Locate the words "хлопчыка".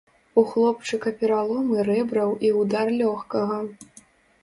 0.53-1.13